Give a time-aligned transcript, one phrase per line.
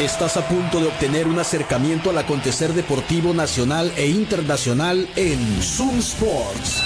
[0.00, 5.98] Estás a punto de obtener un acercamiento al acontecer deportivo nacional e internacional en Zoom
[5.98, 6.82] Sports.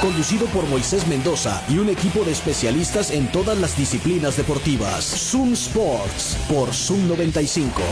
[0.00, 5.04] Conducido por Moisés Mendoza y un equipo de especialistas en todas las disciplinas deportivas.
[5.04, 7.82] Zoom Sports por Zoom 95.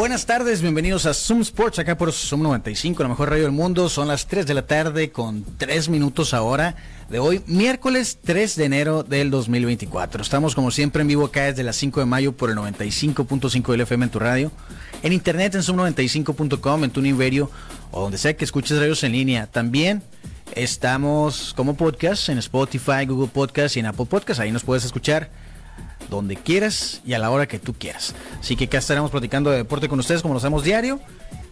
[0.00, 3.90] Buenas tardes, bienvenidos a Zoom Sports, acá por Zoom 95, la mejor radio del mundo.
[3.90, 6.74] Son las 3 de la tarde con 3 minutos ahora
[7.10, 10.22] de hoy, miércoles 3 de enero del 2024.
[10.22, 13.82] Estamos como siempre en vivo acá desde las 5 de mayo por el 95.5 del
[13.82, 14.50] FM en tu radio,
[15.02, 17.50] en internet en zoom95.com, en tu niverio
[17.90, 19.48] o donde sea que escuches radios en línea.
[19.48, 20.02] También
[20.54, 24.40] estamos como podcast en Spotify, Google Podcast y en Apple Podcast.
[24.40, 25.28] Ahí nos puedes escuchar
[26.10, 28.14] donde quieras y a la hora que tú quieras.
[28.38, 31.00] Así que acá estaremos platicando de deporte con ustedes como lo hacemos diario.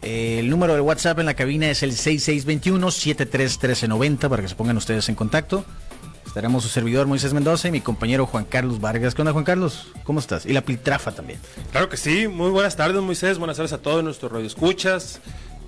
[0.03, 4.77] Eh, el número de WhatsApp en la cabina es el 6621-731390 para que se pongan
[4.77, 5.65] ustedes en contacto.
[6.27, 9.15] Estaremos su servidor Moisés Mendoza y mi compañero Juan Carlos Vargas.
[9.15, 9.87] ¿Qué onda, Juan Carlos?
[10.05, 10.45] ¿Cómo estás?
[10.45, 11.41] Y la Piltrafa también.
[11.73, 12.29] Claro que sí.
[12.29, 13.39] Muy buenas tardes, Moisés.
[13.39, 15.23] Buenas tardes a todos nuestros radioescuchas.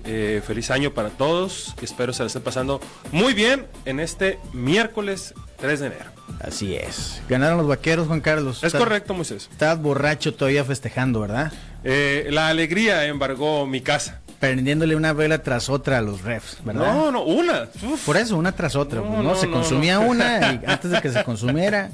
[0.05, 1.75] Eh, feliz año para todos.
[1.81, 2.79] Espero se la estén pasando
[3.11, 6.05] muy bien en este miércoles 3 de enero.
[6.41, 7.21] Así es.
[7.29, 8.63] Ganaron los vaqueros, Juan Carlos.
[8.63, 9.47] Es correcto, Moisés.
[9.51, 11.51] Estás borracho todavía festejando, ¿verdad?
[11.83, 14.19] Eh, la alegría embargó mi casa.
[14.39, 16.93] Prendiéndole una vela tras otra a los refs, ¿verdad?
[16.95, 17.67] No, no, una.
[17.83, 18.03] Uf.
[18.05, 18.99] Por eso, una tras otra.
[18.99, 19.23] No, pues, ¿no?
[19.23, 21.91] no, se no, consumía una y antes de que se consumiera.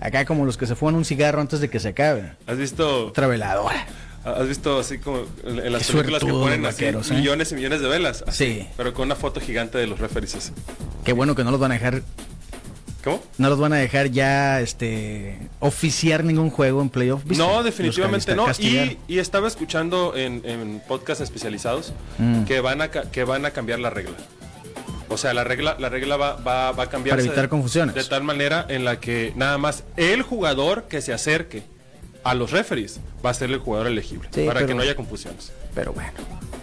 [0.00, 2.32] Acá como los que se fueron un cigarro antes de que se acabe.
[2.46, 3.86] ¿Has visto, Otra veladora.
[4.24, 7.14] has visto así como en las Qué películas que ponen así vaqueros, ¿eh?
[7.16, 8.24] millones y millones de velas?
[8.26, 8.68] Así, Sí.
[8.78, 10.36] Pero con una foto gigante de los referees.
[10.36, 10.52] así.
[11.04, 12.00] Qué bueno que no los van a dejar,
[13.04, 13.22] ¿Cómo?
[13.38, 17.22] no los van a dejar ya este oficiar ningún juego en playoff.
[17.24, 17.42] ¿viste?
[17.42, 18.46] No, definitivamente no.
[18.58, 22.44] Y, y estaba escuchando en, en podcasts especializados Mm.
[22.44, 24.16] que, van a, que van a cambiar la regla.
[25.08, 27.16] O sea, la regla, la regla va, va, va a cambiar.
[27.16, 27.94] Para evitar confusiones.
[27.94, 31.62] De tal manera en la que nada más el jugador que se acerque
[32.22, 34.28] a los referees va a ser el jugador elegible.
[34.32, 35.52] Sí, para pero- que no haya confusiones.
[35.74, 36.12] Pero bueno.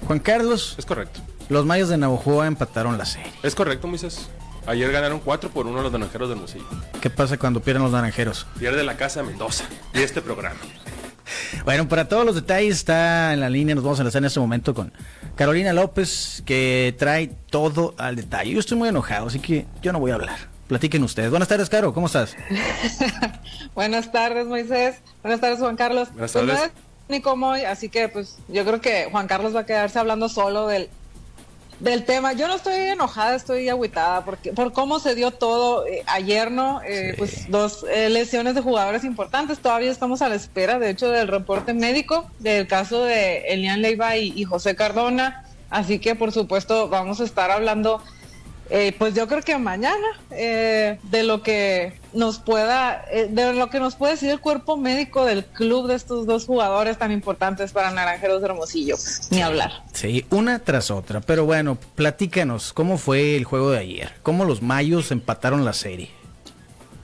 [0.06, 1.19] Juan Carlos, Es correcto.
[1.50, 3.31] los Mayos de Navojoa empataron la serie.
[3.44, 4.29] Es correcto, Moisés.
[4.67, 6.66] Ayer ganaron 4 por 1 los naranjeros del Hermosillo.
[7.01, 8.45] ¿Qué pasa cuando pierden los naranjeros?
[8.59, 9.63] Pierde la casa de Mendoza
[9.94, 10.59] y este programa.
[11.66, 14.39] Bueno, para todos los detalles está en la línea, nos vamos a enlazar en este
[14.39, 14.91] momento con
[15.35, 18.51] Carolina López, que trae todo al detalle.
[18.51, 20.38] Yo estoy muy enojado, así que yo no voy a hablar.
[20.67, 21.29] Platiquen ustedes.
[21.29, 22.35] Buenas tardes, Caro, ¿cómo estás?
[23.75, 24.95] Buenas tardes, Moisés.
[25.22, 26.09] Buenas tardes, Juan Carlos.
[26.11, 26.67] Buenas Pues no tardes.
[26.67, 26.72] es
[27.09, 30.28] ni como hoy, así que pues yo creo que Juan Carlos va a quedarse hablando
[30.28, 30.89] solo del,
[31.79, 32.33] del tema.
[32.33, 36.81] Yo no estoy enojada, estoy agüitada porque por cómo se dio todo eh, ayer, ¿no?
[36.83, 37.13] Eh, Sí.
[37.17, 39.59] Pues dos eh, lesiones de jugadores importantes.
[39.59, 44.17] Todavía estamos a la espera, de hecho, del reporte médico del caso de Elian Leiva
[44.17, 45.45] y, y José Cardona.
[45.69, 48.01] Así que, por supuesto, vamos a estar hablando
[48.69, 53.69] eh, pues yo creo que mañana eh, de lo que nos pueda, eh, de lo
[53.69, 57.72] que nos puede decir el cuerpo médico del club de estos dos jugadores tan importantes
[57.72, 58.95] para Naranjeros de Hermosillo,
[59.31, 59.72] ni hablar.
[59.94, 61.22] Sí, una tras otra.
[61.22, 64.13] Pero bueno, platícanos, ¿cómo fue el juego de ayer?
[64.23, 66.09] ¿Cómo los Mayos empataron la serie?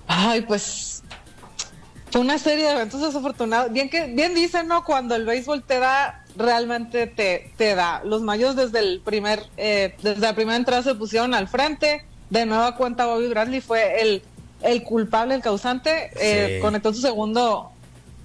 [0.07, 0.92] Ay, pues
[2.15, 3.71] una serie de eventos desafortunados.
[3.71, 4.83] Bien que bien dicen, ¿no?
[4.83, 8.01] Cuando el béisbol te da, realmente te, te da.
[8.03, 12.05] Los Mayos desde el primer, eh, desde la primera entrada se pusieron al frente.
[12.29, 14.23] De nueva cuenta Bobby Bradley fue el,
[14.61, 16.11] el culpable, el causante.
[16.19, 16.61] Eh, Sí.
[16.61, 17.69] Conectó su segundo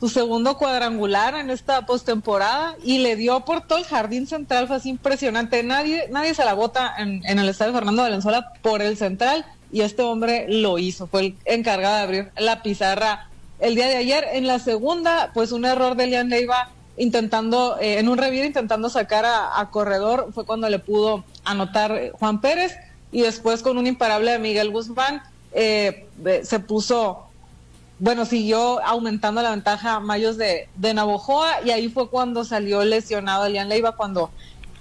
[0.01, 4.77] su segundo cuadrangular en esta postemporada y le dio por todo el jardín central, fue
[4.77, 5.61] así impresionante.
[5.65, 9.81] Nadie, nadie se la bota en, en el estadio Fernando Valenzuela por el central y
[9.81, 13.28] este hombre lo hizo, fue el encargado de abrir la pizarra
[13.61, 14.27] el día de ayer.
[14.33, 18.91] En la segunda, pues un error de Elian Leiva intentando, eh, en un revir intentando
[18.91, 22.77] sacar a, corredor, fue cuando le pudo anotar eh, Juan Pérez
[23.13, 26.07] y después con un imparable de Miguel Guzmán eh,
[26.43, 27.29] se puso
[28.01, 33.47] bueno, siguió aumentando la ventaja Mayos de, de Navojoa y ahí fue cuando salió lesionado
[33.47, 34.31] Elian Leiva, cuando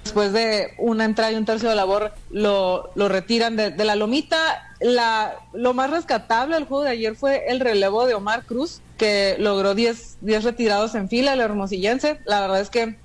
[0.04, 3.96] después de una entrada y un tercio de labor lo, lo retiran de, de la
[3.96, 4.67] lomita.
[4.80, 9.36] La, lo más rescatable del juego de ayer fue el relevo de Omar Cruz, que
[9.40, 12.20] logró 10 10 retirados en fila, el hermosillense.
[12.26, 12.98] La verdad es que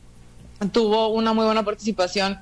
[0.73, 2.39] tuvo una muy buena participación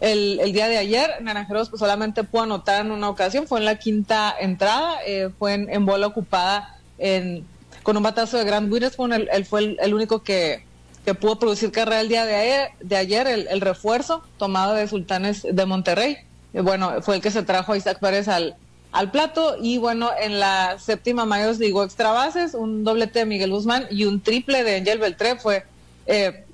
[0.00, 1.10] el, el día de ayer.
[1.22, 5.54] Naranjeros pues, solamente pudo anotar en una ocasión, fue en la quinta entrada, eh, fue
[5.54, 7.46] en, bola ocupada en,
[7.82, 10.64] con un batazo de Grant Witherspoon, él, él fue el, el único que,
[11.04, 14.88] que pudo producir carrera el día de ayer, de ayer el, el refuerzo tomado de
[14.88, 16.16] Sultanes de Monterrey.
[16.52, 18.56] Eh, bueno, fue el que se trajo a Isaac Pérez al,
[18.92, 23.50] al plato y bueno, en la séptima Mayos ligó extra bases, un doblete de Miguel
[23.50, 25.64] Guzmán y un triple de Angel Beltré fue
[26.06, 26.44] eh,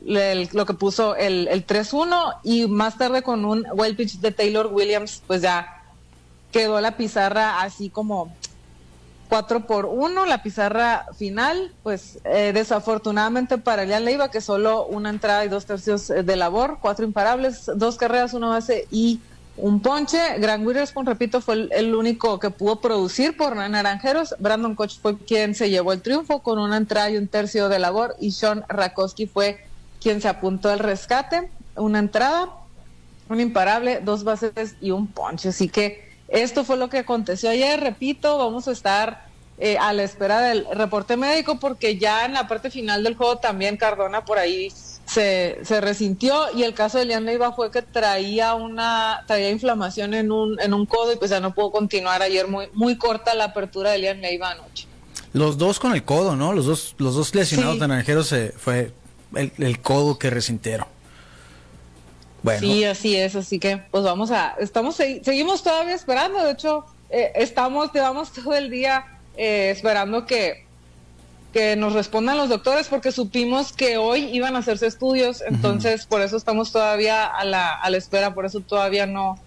[0.53, 4.69] lo que puso el, el 3-1 y más tarde con un wild pitch de Taylor
[4.69, 5.83] Williams, pues ya
[6.53, 8.33] quedó la pizarra así como
[9.29, 15.11] 4 por 1, la pizarra final, pues eh, desafortunadamente para Elian Leiva, que solo una
[15.11, 19.21] entrada y dos tercios de labor, cuatro imparables, dos carreras, una base y
[19.59, 20.39] un ponche.
[20.39, 24.35] Gran Witherspoon, repito, fue el, único que pudo producir por Naranjeros.
[24.39, 27.79] Brandon Koch fue quien se llevó el triunfo con una entrada y un tercio de
[27.79, 29.65] labor y Sean Rakowski fue
[30.01, 32.51] quien se apuntó al rescate, una entrada,
[33.29, 35.51] un imparable, dos bases y un ponche.
[35.51, 39.29] Así que esto fue lo que aconteció ayer, repito, vamos a estar
[39.59, 43.39] eh, a la espera del reporte médico porque ya en la parte final del juego
[43.39, 44.73] también Cardona por ahí
[45.09, 50.13] se, se resintió y el caso de Lian Leiva fue que traía una traía inflamación
[50.15, 53.35] en un, en un codo y pues ya no pudo continuar ayer muy muy corta
[53.35, 54.87] la apertura de Lian Leiva anoche.
[55.33, 56.53] Los dos con el codo, ¿no?
[56.53, 58.93] Los dos los dos lesionados de naranjeros se fue
[59.35, 60.87] el, el codo que resintieron.
[62.61, 67.33] Sí, así es, así que pues vamos a, estamos, seguimos todavía esperando, de hecho, eh,
[67.35, 70.67] estamos, llevamos todo el día eh, esperando que,
[71.53, 76.21] que nos respondan los doctores porque supimos que hoy iban a hacerse estudios, entonces por
[76.21, 79.39] eso estamos todavía a la, a la espera, por eso todavía no,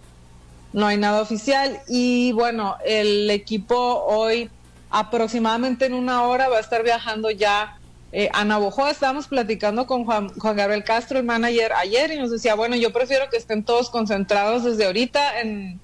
[0.73, 1.79] no hay nada oficial.
[1.87, 4.49] Y bueno, el equipo hoy
[4.89, 7.77] aproximadamente en una hora va a estar viajando ya
[8.13, 12.55] eh, Ana Bojoa, estábamos platicando con Juan, Gabriel Castro, el manager, ayer y nos decía,
[12.55, 15.79] bueno, yo prefiero que estén todos concentrados desde ahorita en,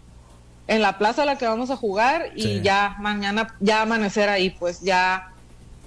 [0.68, 4.82] la plaza a la que vamos a jugar y ya mañana, ya amanecer ahí, pues
[4.82, 5.32] ya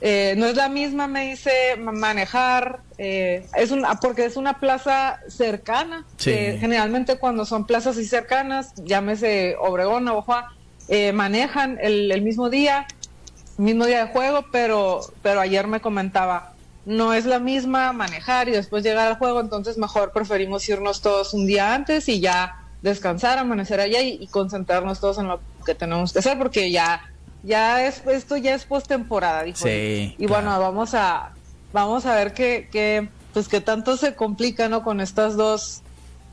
[0.01, 5.21] eh, no es la misma, me dice, manejar, eh, es una, porque es una plaza
[5.29, 10.55] cercana, generalmente cuando son plazas así cercanas, llámese Obregón, Navojoa,
[11.15, 12.87] manejan el, el mismo día
[13.61, 16.55] mismo día de juego, pero, pero ayer me comentaba,
[16.87, 21.35] no es la misma manejar y después llegar al juego, entonces mejor preferimos irnos todos
[21.35, 26.13] un día antes y ya descansar, amanecer allá y, concentrarnos todos en lo que tenemos
[26.13, 27.03] que hacer, porque ya,
[27.43, 29.59] ya es, esto ya es postemporada, dijo.
[29.59, 31.33] Sí, y bueno, vamos a,
[31.73, 34.83] vamos a ver qué, qué, pues qué tanto se complica, ¿no?
[34.83, 35.83] Con estas dos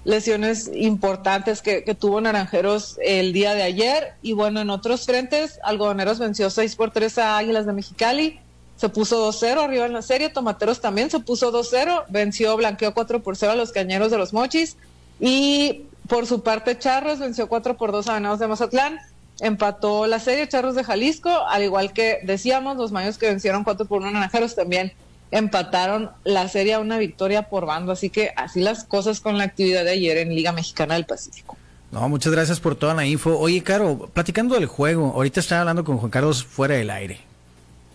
[0.08, 4.14] lesiones importantes que, tuvo Naranjeros el día de ayer.
[4.22, 8.40] Y bueno, en otros frentes, Algodoneros venció 6 por 3 a Águilas de Mexicali.
[8.78, 10.30] Se puso 2-0 arriba en la serie.
[10.30, 12.06] Tomateros también se puso 2-0.
[12.08, 14.78] Venció, blanqueó 4 por 0 a los Cañeros de los Mochis.
[15.20, 19.00] Y por su parte, Charros venció 4 por 2 a Venados de Mazatlán.
[19.40, 23.86] Empató la serie Charros de Jalisco, al igual que decíamos, los Mayos que vencieron 4
[23.86, 24.94] por 1 a Naranjeros también
[25.32, 27.92] empataron la serie a una victoria por bando.
[27.92, 31.58] Así que así las cosas con la actividad de ayer en Liga Mexicana del Pacífico.
[31.92, 33.38] No, muchas gracias por toda la info.
[33.38, 37.20] Oye, Caro, platicando del juego, ahorita estaba hablando con Juan Carlos fuera del aire.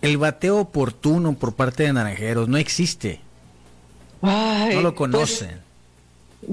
[0.01, 3.21] El bateo oportuno por parte de Naranjeros no existe.
[4.21, 5.61] no lo pues, conocen.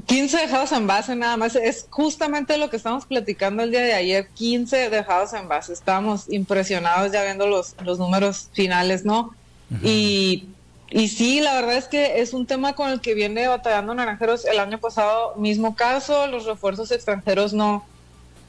[0.06, 1.56] 15 dejados en base nada más.
[1.56, 4.28] Es justamente lo que estamos platicando el día de ayer.
[4.36, 5.74] 15 dejados en base.
[5.74, 9.34] Estábamos impresionados ya viendo los, los números finales, ¿no?
[9.84, 10.48] Y
[10.92, 14.46] y sí, la verdad es que es un tema con el que viene batallando Naranjeros
[14.46, 17.86] el año pasado, mismo caso, los refuerzos extranjeros no,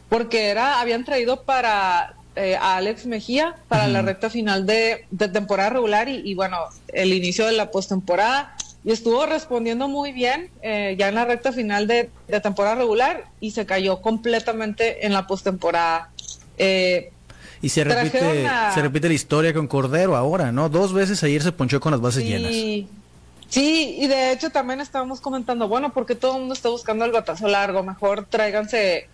[0.08, 5.70] porque era, habían traído para eh, a Alex Mejía para la recta final de, temporada
[5.70, 6.56] regular y, bueno,
[6.88, 11.53] el inicio de la postemporada y estuvo respondiendo muy bien eh, ya en la recta
[11.53, 12.11] final de,
[12.43, 16.11] temporada regular y se cayó completamente en la postemporada.
[16.57, 17.12] Eh,
[17.62, 20.71] y se repite, se repite la historia con Cordero ahora, ¿no?
[20.71, 22.52] Dos veces ayer se ponchó con las bases llenas.
[23.50, 27.11] Sí, y de hecho también estábamos comentando, bueno, porque todo el mundo está buscando el
[27.11, 29.09] batazo largo, mejor tráiganse,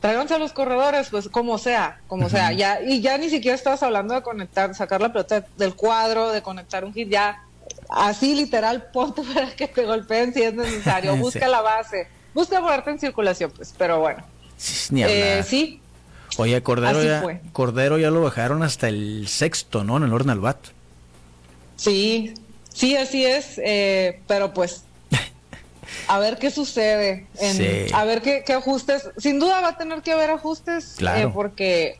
[0.00, 3.82] tráiganse a los corredores, pues como sea, como sea, ya, y ya ni siquiera estabas
[3.82, 7.42] hablando de conectar, sacar la pelota del cuadro, de conectar un hit, ya,
[7.88, 12.90] así literal, ponte para que te golpeen si es necesario, busca la base, busca ponerte
[12.90, 14.24] en circulación, pues, pero bueno.
[14.90, 15.80] Ni eh, sí,
[16.38, 19.96] Oye, Cordero ya, Cordero ya lo bajaron hasta el sexto, ¿no?
[19.96, 20.58] En el orden al bat.
[21.76, 22.34] Sí,
[22.72, 24.84] sí, así es, eh, pero pues
[26.08, 27.26] a ver qué sucede,
[27.92, 29.10] a ver qué, ajustes.
[29.16, 31.32] Sin duda va a tener que haber ajustes, eh, claro.
[31.32, 31.98] porque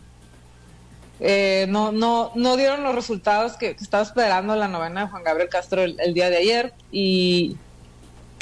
[1.20, 5.48] eh, no, no, no dieron los resultados que, estaba esperando la novena de Juan Gabriel
[5.48, 7.56] Castro el, el día de ayer y,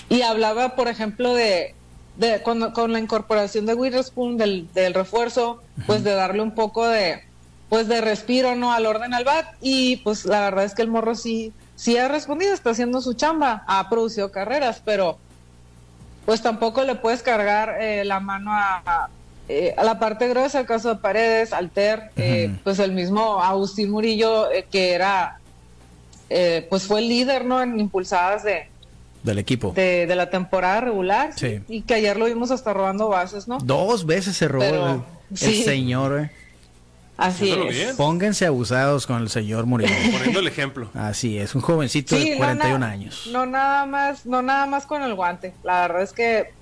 [0.09, 1.75] y hablaba, por ejemplo, de
[2.17, 6.87] de, con, con, la incorporación de Witherspoon del, del refuerzo, pues de darle un poco
[6.89, 7.23] de,
[7.69, 8.73] pues de respiro, ¿no?
[8.73, 9.47] Al orden al bat.
[9.61, 13.15] Y pues la verdad es que el morro sí, sí ha respondido, está haciendo su
[13.15, 15.19] chamba, ha producido carreras, pero
[16.25, 19.09] pues tampoco le puedes cargar eh, la mano a,
[19.49, 23.91] eh, a, la parte gruesa, el caso de Paredes, Alter, eh, pues el mismo Agustín
[23.91, 25.39] Murillo, que era,
[26.69, 27.63] pues fue el líder, ¿no?
[27.63, 28.69] En impulsadas de,
[29.27, 29.73] del equipo.
[29.73, 31.33] De, la temporada regular.
[31.37, 31.61] Sí.
[31.69, 33.59] Y que ayer lo vimos hasta robando bases, ¿no?
[33.59, 36.21] Dos veces se robó el, señor.
[36.21, 36.31] Eh.
[37.17, 37.69] Así es.
[37.69, 37.97] bien.
[37.97, 39.93] Pónganse abusados con el señor Murillo.
[40.13, 40.91] Poniendo el ejemplo.
[40.95, 43.29] Así es, un jovencito Sí, de no, 41 na- años.
[43.33, 45.55] No nada más, no nada más con el guante.
[45.65, 46.53] La verdad es que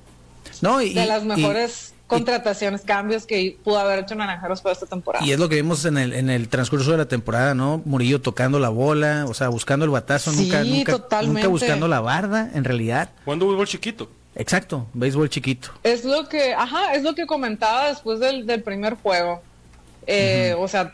[0.62, 4.86] No, y, de las y- mejores contrataciones, cambios que pudo haber hecho Naranjeros para esta
[4.86, 5.24] temporada.
[5.24, 7.80] Y es lo que vimos en el, en el transcurso de la temporada, ¿no?
[7.84, 11.40] Murillo tocando la bola, o sea, buscando el batazo, Sí, nunca, nunca, totalmente.
[11.42, 13.10] nunca buscando la barda, en realidad.
[13.24, 14.10] Jugando fútbol chiquito.
[14.36, 15.70] Exacto, béisbol chiquito.
[15.84, 19.40] Es lo que, ajá, es lo que comentaba después del, del primer juego.
[20.06, 20.92] Eh, O sea,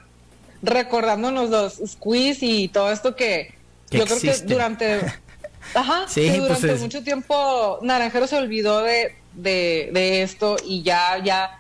[0.63, 3.55] recordándonos los squeeze y todo esto que,
[3.89, 5.01] Que yo creo que durante,
[5.75, 10.57] ajá, Sí, que pues durante es- mucho tiempo Naranjero se olvidó de, de, de esto
[10.65, 11.59] y ya, ya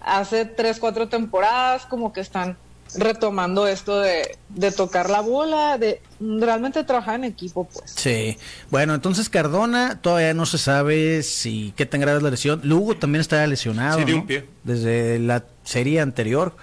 [0.00, 2.56] hace tres, cuatro temporadas como que están
[2.96, 7.92] retomando esto de, de tocar la bola, de realmente trabajar en equipo, pues.
[7.94, 8.36] Sí.
[8.70, 12.60] Bueno, entonces Cardona todavía no se sabe si qué tan grave es la lesión.
[12.64, 13.98] Lugo también está lesionado.
[14.00, 14.18] Sí, de ¿no?
[14.18, 14.44] un pie.
[14.64, 16.56] Desde la serie anterior.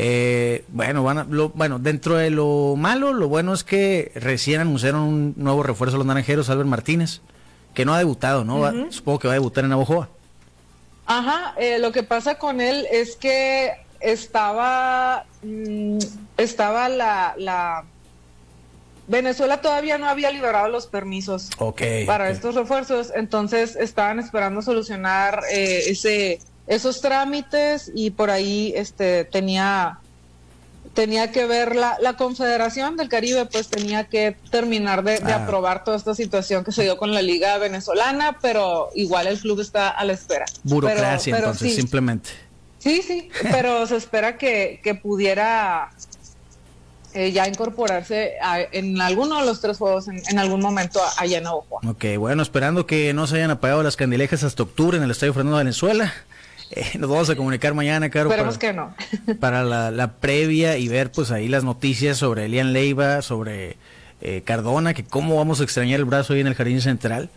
[0.00, 4.60] Eh, bueno, van a- lo, bueno, dentro de lo malo, lo bueno es que recién
[4.60, 7.20] anunciaron un nuevo refuerzo a los naranjeros, Albert Martínez,
[7.74, 8.60] que no ha debutado, ¿no?
[8.60, 10.08] Va- supongo que va a debutar en Navojoa.
[11.04, 15.98] Ajá, eh, lo que pasa con él es que estaba, mm,
[16.36, 17.84] estaba la, la,
[19.08, 21.80] Venezuela todavía no había liberado los permisos Ok.
[22.06, 29.24] para estos refuerzos, entonces estaban esperando solucionar eh, ese, esos trámites y por ahí este
[29.24, 29.98] tenía
[30.94, 35.44] tenía que ver la, la Confederación del Caribe, pues tenía que terminar de, de Ah.
[35.44, 39.60] aprobar toda esta situación que se dio con la Liga Venezolana, pero igual el club
[39.60, 40.46] está a la espera.
[40.64, 41.80] Burocracia, Pero- pero entonces, sí.
[41.80, 42.30] simplemente.
[42.80, 45.90] Sí, sí, pero se espera que, que pudiera
[47.14, 51.38] eh, ya incorporarse a- en alguno de los tres juegos en, en algún momento allá
[51.38, 51.46] en.
[51.46, 55.32] Ok, bueno, esperando que no se hayan apagado las candilejas hasta octubre en el Estadio
[55.32, 56.12] Fernando Valenzuela.
[56.70, 58.94] Eh, nos vamos a comunicar mañana, Caro, Esperemos para, que no.
[59.40, 63.76] para la, la previa y ver pues ahí las noticias sobre Elian Leiva, sobre
[64.20, 67.30] eh, Cardona, que cómo vamos a extrañar el brazo ahí en el Jardín Central.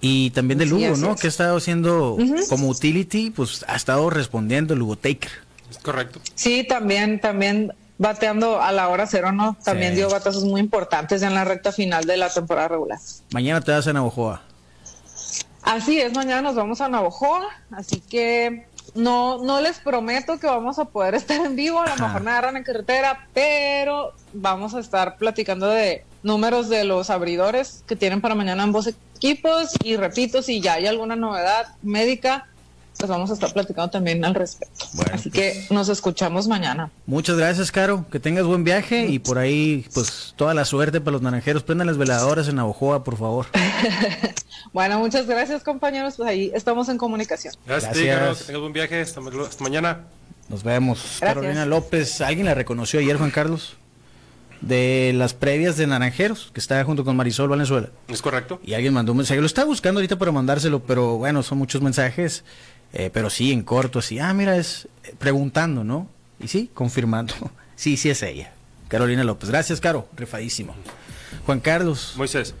[0.00, 1.12] Y también de Lugo, ¿no?
[1.14, 1.20] es.
[1.20, 2.18] Que ha estado haciendo
[2.50, 5.30] como utility, pues ha estado respondiendo Lugo Taker.
[5.70, 6.20] Es correcto.
[6.34, 9.56] Sí, también, también bateando a la hora cero, ¿no?
[9.64, 9.96] También Sí.
[9.96, 12.98] dio batazos muy importantes en la recta final de la temporada regular.
[13.32, 14.42] Mañana te vas a Navojoa.
[15.64, 20.78] Así es, mañana nos vamos a Navojoa, así que no, no les prometo que vamos
[20.78, 24.80] a poder estar en vivo, a lo mejor me agarran en carretera, pero vamos a
[24.80, 30.42] estar platicando de números de los abridores que tienen para mañana ambos equipos y repito,
[30.42, 32.46] si ya hay alguna novedad médica,
[32.98, 34.86] pues vamos a estar platicando también al respecto.
[34.94, 35.66] Bueno, así pues.
[35.68, 36.90] que nos escuchamos mañana.
[37.06, 38.06] Muchas gracias, Caro.
[38.10, 41.62] Que tengas buen viaje y por ahí, pues, toda la suerte para los naranjeros.
[41.62, 43.46] Prendan las veladoras en Navojoa, por favor.
[44.72, 47.54] Bueno, muchas gracias compañeros, pues ahí estamos en comunicación.
[47.64, 48.16] Gracias, Gracias.
[48.16, 48.38] Gracias.
[48.38, 49.00] Que tengas buen viaje.
[49.00, 50.00] Hasta, hasta mañana.
[50.48, 50.98] Nos vemos.
[50.98, 51.20] Gracias.
[51.20, 53.76] Carolina López, ¿alguien la reconoció ayer, Juan Carlos?
[54.60, 57.90] De las previas de Naranjeros, que está junto con Marisol Valenzuela.
[58.08, 58.60] ¿Es correcto?
[58.64, 59.40] Y alguien mandó un mensaje.
[59.40, 62.42] Lo estaba buscando ahorita para mandárselo, pero bueno, son muchos mensajes.
[62.94, 64.18] Eh, pero sí, en corto, así.
[64.18, 66.08] Ah, mira, es eh, preguntando, ¿no?
[66.40, 67.34] Y sí, confirmando.
[67.76, 68.52] Sí, sí es ella.
[68.86, 69.50] Carolina López.
[69.50, 70.06] Gracias, Caro.
[70.16, 70.76] Rifadísimo.
[71.44, 72.54] Juan Carlos, Moisés.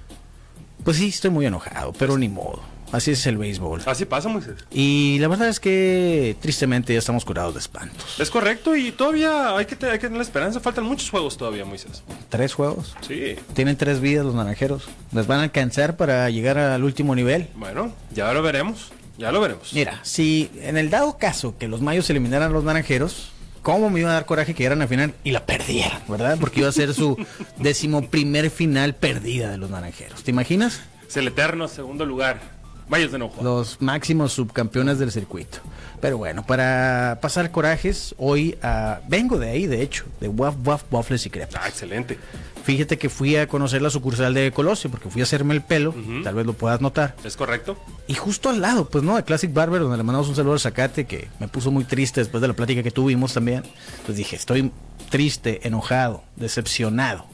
[0.82, 2.60] pues sí, estoy muy enojado, pero ni modo.
[2.90, 3.82] Así es el béisbol.
[3.86, 4.64] Así pasa, Moisés.
[4.72, 8.16] Y la verdad es que tristemente ya estamos curados de espantos.
[8.20, 10.58] Es correcto y todavía hay que, hay que tener la esperanza.
[10.58, 12.02] Faltan muchos juegos todavía, Moisés.
[12.28, 12.96] Tres juegos.
[13.06, 13.36] Sí.
[13.54, 14.88] Tienen tres vidas los naranjeros.
[15.12, 17.48] ¿Les van a alcanzar para llegar al último nivel?
[17.54, 18.90] Bueno, ya lo veremos.
[19.16, 19.72] Ya lo veremos.
[19.72, 23.30] Mira, si en el dado caso que los mayos eliminaran a los naranjeros,
[23.62, 26.36] ¿cómo me iba a dar coraje que llegaran a final y la perdieran, verdad?
[26.40, 27.16] Porque iba a ser su
[27.58, 30.22] decimoprimer final perdida de los naranjeros.
[30.24, 30.80] ¿Te imaginas?
[31.06, 32.53] Es el eterno segundo lugar.
[32.88, 33.42] Mayos de enojo.
[33.42, 35.58] Los máximos subcampeones del circuito.
[36.00, 40.84] Pero bueno, para pasar corajes, hoy ah, vengo de ahí, de hecho, de Waf Waf
[40.90, 41.62] Waffles y Crepas.
[41.64, 42.18] Ah, excelente.
[42.64, 45.94] Fíjate que fui a conocer la sucursal de Colosio porque fui a hacerme el pelo,
[46.22, 47.14] tal vez lo puedas notar.
[47.22, 47.76] ¿Es correcto?
[48.06, 50.60] Y justo al lado, pues no, de Classic Barber, donde le mandamos un saludo al
[50.60, 53.64] Zacate, que me puso muy triste después de la plática que tuvimos también.
[54.06, 54.72] Pues dije, estoy
[55.10, 57.26] triste, enojado, decepcionado.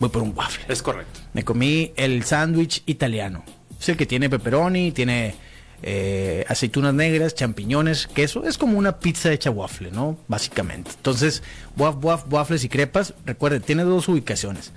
[0.00, 0.64] Voy por un waffle.
[0.68, 1.20] Es correcto.
[1.32, 3.44] Me comí el sándwich italiano.
[3.88, 5.34] El que tiene pepperoni, tiene
[5.82, 8.44] eh, aceitunas negras, champiñones, queso.
[8.44, 10.18] Es como una pizza hecha waffle, ¿no?
[10.28, 10.90] Básicamente.
[10.96, 11.42] Entonces,
[11.76, 13.14] waf, waf, waffles y crepas.
[13.24, 14.72] Recuerden, tiene dos ubicaciones.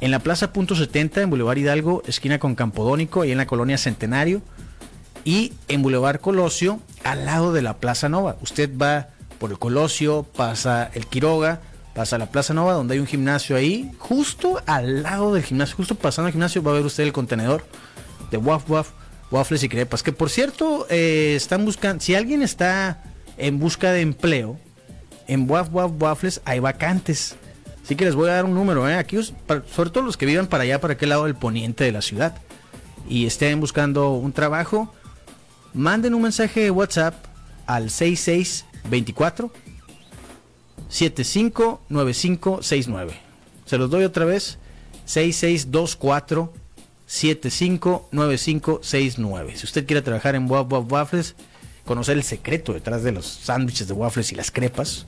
[0.00, 3.78] En la Plaza Punto 70, en Boulevard Hidalgo, esquina con Campodónico, y en la colonia
[3.78, 4.42] Centenario.
[5.24, 8.36] Y en Boulevard Colosio, al lado de la Plaza Nova.
[8.40, 11.60] Usted va por el Colosio, pasa el Quiroga,
[11.94, 13.90] pasa la Plaza Nova, donde hay un gimnasio ahí.
[13.98, 17.64] Justo al lado del gimnasio, justo pasando al gimnasio, va a ver usted el contenedor
[18.30, 18.90] de Waf Waf,
[19.30, 20.02] Waffles y Crepas.
[20.02, 23.02] Que por cierto, eh, están buscando, si alguien está
[23.36, 24.58] en busca de empleo,
[25.26, 27.36] en Waf Waf Waffles hay vacantes.
[27.84, 28.96] Así que les voy a dar un número, ¿eh?
[28.96, 32.02] Aquí, sobre todo los que vivan para allá, para aquel lado del poniente de la
[32.02, 32.36] ciudad,
[33.08, 34.92] y estén buscando un trabajo,
[35.72, 37.14] manden un mensaje de WhatsApp
[37.66, 39.50] al 6624
[40.88, 43.14] 759569.
[43.64, 44.58] Se los doy otra vez,
[45.04, 46.52] 6624
[47.08, 49.56] 759569.
[49.56, 51.34] Si usted quiere trabajar en Waf Waf Waffles,
[51.84, 55.06] conocer el secreto detrás de los sándwiches de waffles y las crepas,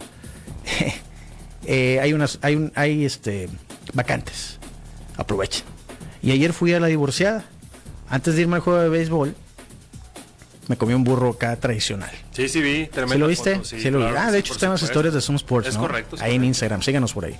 [1.67, 3.49] eh, hay unas, hay, un, hay este,
[3.93, 4.59] vacantes.
[5.17, 5.65] Aprovechen.
[6.23, 7.45] Y ayer fui a la divorciada.
[8.09, 9.37] Antes de irme al juego de béisbol,
[10.67, 12.11] me comí un burro acá tradicional.
[12.33, 12.89] Sí, sí, vi.
[12.93, 13.61] ¿Se lo viste?
[13.65, 14.05] Sí, lo vi.
[14.17, 16.83] Ah, de hecho, están las historias de Zoom Sports, es Correcto, ahí en Instagram.
[16.83, 17.37] Síganos por ahí.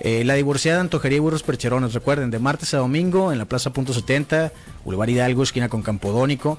[0.00, 1.94] Eh, la divorciada Antojería y Burros Percherones.
[1.94, 4.52] Recuerden, de martes a domingo en la Plaza Punto 70,
[4.84, 6.58] Boulevard Hidalgo, esquina con Campodónico.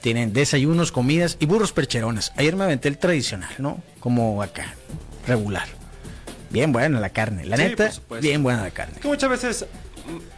[0.00, 2.32] Tienen desayunos, comidas y burros percherones.
[2.36, 3.82] Ayer me aventé el tradicional, ¿no?
[3.98, 4.74] Como acá,
[5.26, 5.66] regular.
[6.50, 7.44] Bien buena la carne.
[7.44, 9.00] La neta, bien buena la carne.
[9.00, 9.66] que muchas veces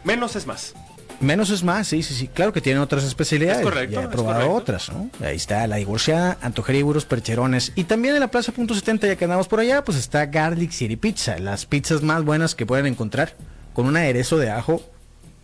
[0.03, 0.73] menos es más.
[1.21, 2.27] Menos es más, sí, sí, sí.
[2.27, 3.59] Claro que tienen otras especialidades.
[3.59, 4.01] Es correcto.
[4.01, 5.09] Ya he probado otras, ¿no?
[5.23, 6.37] Ahí está la divorciada,
[6.83, 7.71] burros percherones.
[7.75, 10.71] Y también en la Plaza Punto 70, ya que andamos por allá, pues está Garlic
[10.71, 11.37] City Pizza.
[11.37, 13.35] Las pizzas más buenas que pueden encontrar.
[13.73, 14.81] Con un aderezo de ajo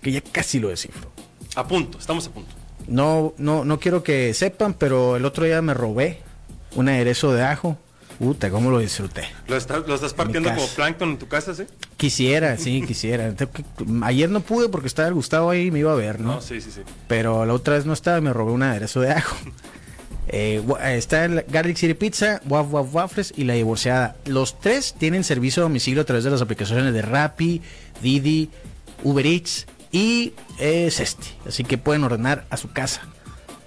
[0.02, 1.12] que ya casi lo descifro.
[1.56, 2.54] A punto, estamos a punto.
[2.88, 6.20] No, no, no quiero que sepan, pero el otro día me robé
[6.76, 7.78] un aderezo de ajo.
[8.20, 9.28] Puta, cómo lo disfruté.
[9.48, 11.64] ¿Lo estás, lo estás partiendo como plancton en tu casa, sí?
[11.98, 13.34] Quisiera, sí, quisiera.
[14.02, 16.36] Ayer no pude porque estaba el Gustavo ahí y me iba a ver, ¿no?
[16.36, 16.82] No, sí, sí, sí.
[17.08, 19.36] Pero la otra vez no estaba y me robé un aderezo de ajo.
[20.30, 20.62] Eh,
[20.98, 24.18] está el Garlic City Pizza, Waf Waf Waffles y la divorciada.
[24.26, 27.62] Los tres tienen servicio a domicilio a través de las aplicaciones de Rappi,
[28.02, 28.50] Didi,
[29.06, 31.30] Uber Eats y eh, Cesti.
[31.48, 33.04] Así que pueden ordenar a su casa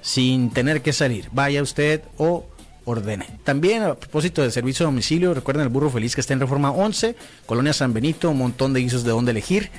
[0.03, 1.29] sin tener que salir.
[1.33, 2.47] Vaya usted o
[2.85, 3.27] ordene.
[3.45, 6.71] También a propósito de servicio a domicilio, recuerden el burro feliz que está en Reforma
[6.71, 9.71] 11, Colonia San Benito, un montón de guisos de dónde elegir.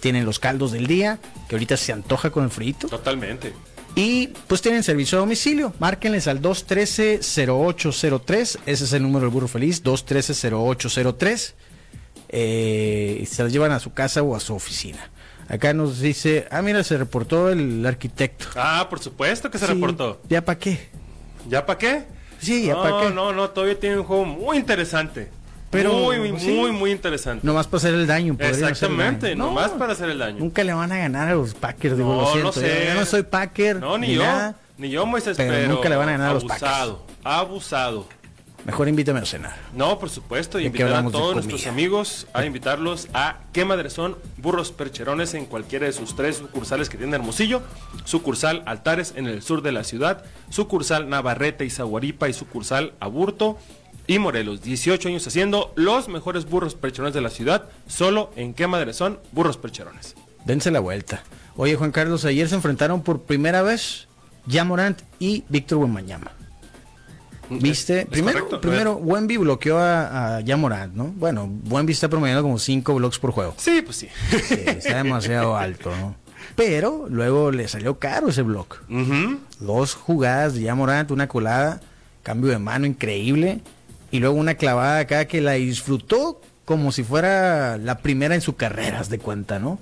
[0.00, 2.88] Tienen los caldos del día, que ahorita se antoja con el frito.
[2.88, 3.52] Totalmente.
[3.96, 5.72] Y pues tienen servicio a domicilio.
[5.78, 8.58] Márquenles al 213-0803.
[8.66, 11.54] Ese es el número del burro feliz, 213-0803.
[12.28, 15.10] Eh, y se las llevan a su casa o a su oficina.
[15.48, 18.48] Acá nos dice, ah, mira, se reportó el arquitecto.
[18.56, 20.20] Ah, por supuesto que se reportó.
[20.28, 20.90] ¿Ya para qué?
[21.48, 22.04] ¿Ya para qué?
[22.38, 23.10] Sí, ¿ya no, para qué?
[23.14, 25.30] No, no, todavía tiene un juego muy interesante.
[25.70, 27.46] Pero, muy, muy, muy, muy interesante.
[27.46, 28.36] Nomás para hacer el daño.
[28.38, 30.38] Exactamente, nomás para hacer el daño.
[30.38, 32.60] Nunca le van a ganar a los Packers, digo, lo siento.
[32.60, 33.76] Yo no soy Packer.
[33.76, 34.24] No, ni, yo.
[34.78, 36.62] ni yo, Moisés, pero, nunca le van a ganar a los Packers.
[36.62, 38.08] Abusado, abusado.
[38.66, 39.54] Mejor invítame a cenar.
[39.74, 44.18] No, por supuesto, y invitar a todos nuestros amigos a invitarlos a qué madre son
[44.38, 47.62] burros percherones en cualquiera de sus tres sucursales que tiene Hermosillo,
[48.04, 53.56] sucursal Altares en el sur de la ciudad, sucursal Navarrete y Zaguaripa y sucursal Aburto
[54.08, 54.62] y Morelos.
[54.62, 59.20] 18 años haciendo los mejores burros percherones de la ciudad, solo en qué madre son
[59.30, 60.16] burros percherones.
[60.44, 61.22] Dense la vuelta.
[61.54, 64.08] Oye, Juan Carlos, ayer se enfrentaron por primera vez
[64.64, 66.32] Morant y Víctor Buenmañama.
[67.50, 68.06] ¿Viste?
[68.06, 71.06] primero, primero Wemby bloqueó a, a Yamorant, ¿no?
[71.16, 73.54] Bueno, Wemby está promediando como 5 blocks por juego.
[73.56, 74.08] Sí, pues sí.
[74.66, 76.16] está demasiado alto, ¿no?
[76.54, 78.82] Pero luego le salió caro ese block.
[79.60, 81.80] Dos jugadas de Yamorant, una colada,
[82.22, 83.60] cambio de mano increíble.
[84.10, 88.56] Y luego una clavada acá que la disfrutó como si fuera la primera en su
[88.56, 89.78] carrera, de cuenta, ¿no?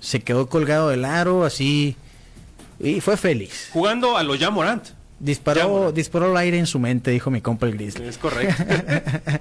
[0.00, 1.96] Se quedó colgado del aro, así.
[2.80, 3.70] Y fue feliz.
[3.72, 4.88] Jugando a lo Yamorant.
[5.18, 8.06] Disparó, disparó el aire en su mente, dijo mi compa el Grizzly.
[8.06, 8.62] Es correcto.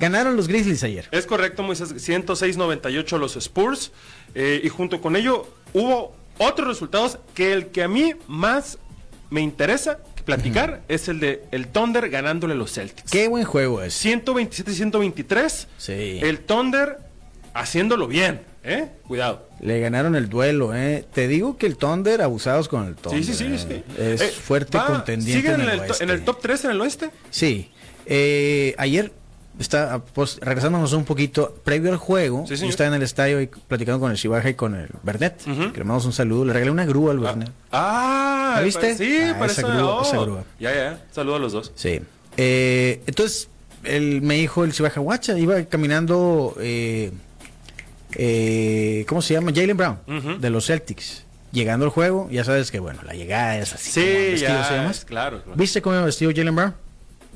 [0.00, 1.08] Ganaron los Grizzlies ayer.
[1.10, 1.94] Es correcto, Moisés.
[1.94, 3.90] 106-98 los Spurs.
[4.34, 8.78] Eh, y junto con ello hubo otros resultados que el que a mí más
[9.30, 13.10] me interesa platicar es el de el Thunder ganándole los Celtics.
[13.10, 14.04] Qué buen juego es.
[14.04, 15.66] 127-123.
[15.78, 16.20] Sí.
[16.22, 16.98] El Thunder
[17.54, 18.42] haciéndolo bien.
[18.68, 18.86] ¿Eh?
[19.06, 19.48] Cuidado.
[19.60, 21.06] Le ganaron el duelo, ¿eh?
[21.14, 23.24] Te digo que el Thunder, abusados con el Thunder.
[23.24, 23.66] Sí, sí, sí.
[23.70, 23.82] ¿eh?
[24.14, 25.48] Es eh, fuerte contendiente.
[25.48, 27.10] ¿Sigue en, el, en el top 3 en el oeste?
[27.30, 27.70] Sí.
[28.04, 29.10] Eh, ayer,
[29.58, 34.00] está, pues, regresándonos un poquito, previo al juego, yo estaba en el estadio y platicando
[34.00, 36.44] con el Chivaja y con el Bernet, que le mandamos un saludo.
[36.44, 37.50] Le regalé una grúa al Bernet.
[37.72, 38.96] Ah, ¿La viste?
[38.98, 40.44] Sí, ah, esa, grúa, esa grúa.
[40.60, 41.02] Ya, ya.
[41.10, 41.72] Saludo a los dos.
[41.74, 42.02] Sí.
[42.36, 43.48] entonces,
[43.84, 46.54] él me dijo el Chivaja, guacha, iba caminando.
[46.60, 47.12] Eh,
[48.14, 49.52] eh, ¿cómo se llama?
[49.54, 49.98] Jalen Brown,
[50.40, 51.24] de los Celtics.
[51.50, 53.90] Llegando al juego, ya sabes que, bueno, la llegada es así.
[53.90, 56.74] Sí, ya, claro, ¿Viste cómo iba vestido Jalen Brown?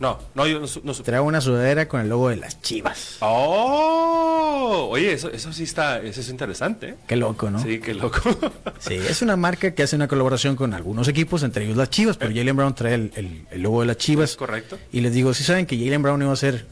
[0.02, 3.18] No, no, yo no, no Trae una sudadera con el logo de las chivas.
[3.20, 4.88] ¡Oh!
[4.90, 6.88] Oye, eso, eso sí está, eso es interesante.
[6.88, 6.94] ¿eh?
[7.06, 7.62] Qué loco, ¿no?
[7.62, 8.20] Sí, qué loco.
[8.80, 12.16] sí, es una marca que hace una colaboración con algunos equipos, entre ellos las chivas,
[12.16, 12.34] pero eh.
[12.34, 14.34] Jalen Brown trae el, el, logo de las chivas.
[14.34, 14.76] correcto.
[14.90, 16.66] Y les digo, si saben que Jalen Brown iba a ser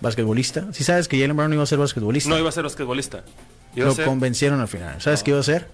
[0.00, 0.72] basquetbolista.
[0.72, 2.30] Si sabes que Jalen Brown iba a ser basquetbolista.
[2.30, 3.24] No iba a ser basquetbolista.
[3.74, 5.00] Lo convencieron al final.
[5.00, 5.68] ¿Sabes qué iba a ser?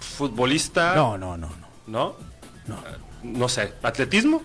[0.00, 0.94] Futbolista.
[0.94, 1.68] No, no, no, no.
[1.86, 2.16] ¿No?
[2.66, 2.76] No.
[3.22, 3.72] No sé.
[3.82, 4.42] ¿Atletismo?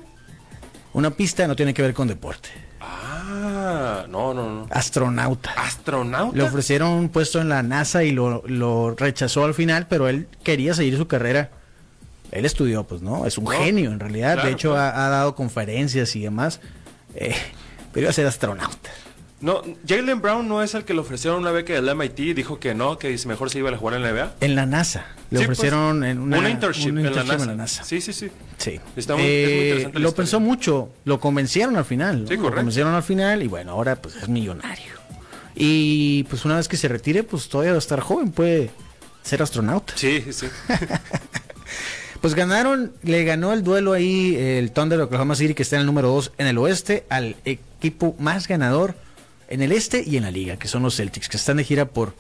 [0.93, 2.49] Una pista no tiene que ver con deporte.
[2.80, 4.67] Ah, no, no, no.
[4.69, 5.51] Astronauta.
[5.58, 6.38] Astronauta.
[6.38, 10.73] Le ofrecieron un puesto en la NASA y lo, rechazó al final, pero él quería
[10.73, 11.51] seguir su carrera.
[12.32, 13.25] Él estudió, pues, ¿no?
[13.25, 14.43] Es un genio, en realidad.
[14.43, 16.60] de hecho, ha, dado conferencias y demás.
[17.15, 17.36] Eh,
[17.95, 18.91] pero iba a ser astronauta.
[19.41, 22.73] No, Jalen Brown no es el que le ofrecieron una beca del MIT, dijo que
[22.73, 24.36] no, que mejor se iba a jugar en la NBA.
[24.41, 25.05] En la NASA.
[25.29, 27.84] Le pues, ofrecieron en una, internship, en, la NASA.
[27.84, 28.31] Sí, sí, sí.
[28.58, 28.79] Sí.
[29.17, 32.25] Eh, lo pensó mucho, lo convencieron al final.
[32.27, 34.93] Sí, Lo convencieron al final y bueno, ahora pues es millonario.
[35.55, 38.71] Y pues una vez que se retire, pues todavía va a estar joven, puede
[39.23, 39.93] ser astronauta.
[39.95, 40.47] Sí, sí.
[42.21, 45.81] pues ganaron, le ganó el duelo ahí el Thunder de Oklahoma City, que está en
[45.81, 47.36] el número 2 en el oeste, al
[47.86, 48.95] equipo más ganador
[49.48, 51.86] en el este y en la liga, que son los Celtics, que están de gira
[51.86, 52.15] por,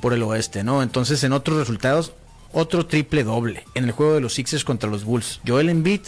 [0.00, 0.80] por el oeste, ¿no?
[0.80, 2.12] Entonces, en otros resultados,
[2.52, 5.40] otro triple doble en el juego de los Sixers contra los Bulls.
[5.44, 6.02] Joel Embiid,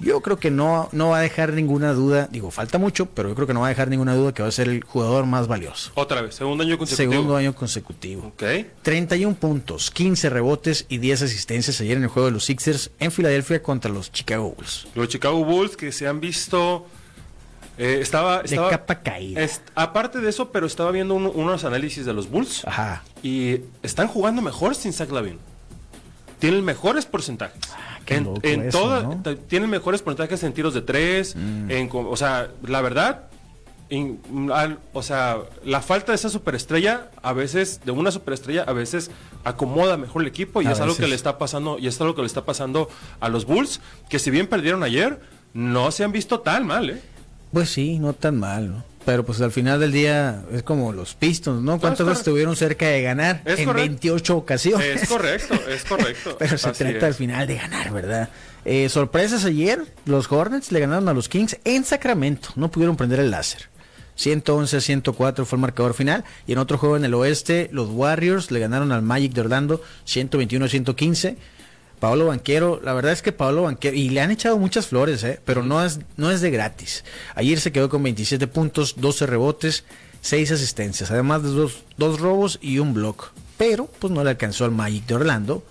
[0.00, 3.34] yo creo que no, no va a dejar ninguna duda, digo, falta mucho, pero yo
[3.34, 5.48] creo que no va a dejar ninguna duda que va a ser el jugador más
[5.48, 5.92] valioso.
[5.94, 7.12] Otra vez, segundo año consecutivo.
[7.12, 8.26] Segundo año consecutivo.
[8.26, 8.42] Ok.
[8.82, 13.10] 31 puntos, 15 rebotes y 10 asistencias ayer en el juego de los Sixers en
[13.10, 14.88] Filadelfia contra los Chicago Bulls.
[14.94, 16.86] Los Chicago Bulls que se han visto
[17.80, 19.40] eh, estaba, de capa caída.
[19.74, 22.66] aparte de eso, pero estaba viendo unos análisis de los Bulls.
[22.66, 23.02] Ajá.
[23.22, 25.38] Y están jugando mejor sin Zach Lavin.
[26.38, 27.58] Tienen mejores porcentajes.
[27.72, 31.34] Ah, en, en toda, tienen mejores porcentajes en tiros de tres.
[31.36, 31.70] Mm.
[31.70, 33.30] En, o sea, la verdad,
[34.92, 39.10] o sea, la falta de esa superestrella, a veces, de una superestrella, a veces
[39.42, 42.20] acomoda mejor el equipo y es algo que le está pasando, y es algo que
[42.20, 42.90] le está pasando
[43.20, 45.18] a los Bulls, que si bien perdieron ayer,
[45.54, 47.02] no se han visto tan mal, ¿eh?
[47.52, 48.84] Pues sí, no tan mal, ¿no?
[49.04, 51.80] Pero pues al final del día es como los Pistons, ¿no?
[51.80, 53.42] ¿Cuántas veces estuvieron cerca de ganar?
[53.44, 55.02] en 28 ocasiones.
[55.02, 56.36] Es correcto, es correcto.
[56.38, 58.28] Pero se trata al final de ganar, ¿verdad?
[58.64, 63.20] Eh, sorpresas ayer, los Hornets le ganaron a los Kings en Sacramento, no pudieron prender
[63.20, 63.70] el láser.
[64.20, 66.24] 111 a 104 fue el marcador final.
[66.46, 69.82] Y en otro juego en el oeste, los Warriors le ganaron al Magic de Orlando
[70.04, 71.36] 121 a 115.
[72.00, 75.38] Pablo Banquero, la verdad es que Pablo Banquero, y le han echado muchas flores, ¿eh?
[75.44, 77.04] pero no es, no es de gratis.
[77.34, 79.84] Ayer se quedó con 27 puntos, 12 rebotes,
[80.22, 83.32] 6 asistencias, además de dos, dos robos y un block.
[83.58, 85.62] Pero pues no le alcanzó al Magic de Orlando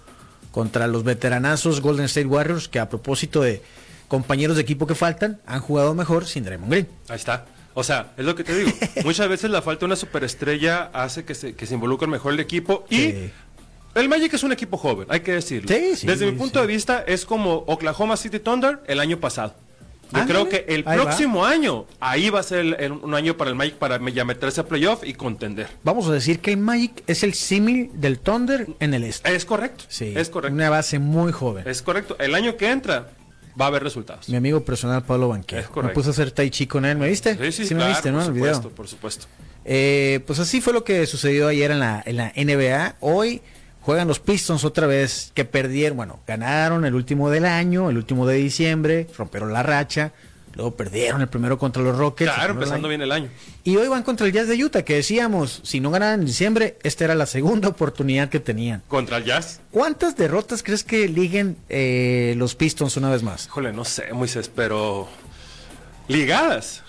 [0.51, 3.63] contra los veteranazos Golden State Warriors, que a propósito de
[4.07, 6.87] compañeros de equipo que faltan, han jugado mejor sin Draymond Green.
[7.07, 7.45] Ahí está.
[7.73, 8.71] O sea, es lo que te digo.
[9.05, 12.39] Muchas veces la falta de una superestrella hace que se, que se involucre mejor el
[12.39, 13.31] equipo y
[13.99, 15.67] el Magic es un equipo joven, hay que decirlo.
[15.69, 19.55] Desde mi punto de vista, es como Oklahoma City Thunder el año pasado.
[20.11, 23.75] Yo creo que el próximo año, ahí va a ser un año para el Magic
[23.75, 25.67] para ya meterse a playoff y contender.
[25.83, 29.35] Vamos a decir que el Magic es el símil del Thunder en el este.
[29.35, 29.85] Es correcto.
[29.87, 30.13] Sí.
[30.15, 30.55] Es correcto.
[30.55, 31.67] Una base muy joven.
[31.67, 32.17] Es correcto.
[32.19, 33.09] El año que entra
[33.59, 34.29] va a haber resultados.
[34.29, 35.61] Mi amigo personal Pablo Banquero.
[35.61, 35.89] Es correcto.
[35.89, 36.97] Me puse a hacer tai chi con él.
[36.97, 37.35] ¿Me viste?
[37.35, 38.19] Sí, sí, sí me viste, ¿no?
[38.19, 39.25] Por supuesto, por supuesto.
[39.65, 42.95] Eh, pues así fue lo que sucedió ayer en la, en la NBA.
[43.01, 43.41] Hoy
[43.81, 48.27] Juegan los Pistons otra vez, que perdieron, bueno, ganaron el último del año, el último
[48.27, 50.11] de diciembre, rompieron la racha,
[50.53, 52.31] luego perdieron el primero contra los Rockets.
[52.31, 53.29] Claro, empezando bien el año.
[53.63, 56.77] Y hoy van contra el Jazz de Utah, que decíamos, si no ganaban en diciembre,
[56.83, 58.83] esta era la segunda oportunidad que tenían.
[58.87, 59.61] ¿Contra el Jazz?
[59.71, 63.45] ¿Cuántas derrotas crees que liguen eh, los Pistons una vez más?
[63.45, 65.07] Híjole, no sé, Moisés, pero...
[66.07, 66.83] Ligadas.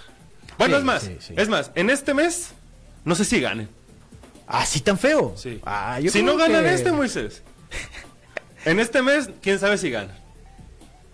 [0.59, 2.51] Bueno, es más, es más, en este mes,
[3.05, 3.69] no sé si ganen.
[4.51, 5.33] ¿Así tan feo?
[5.37, 5.61] Sí.
[5.65, 7.43] Ah, si no ganan este, Moisés.
[8.65, 10.19] en este mes, quién sabe si gana.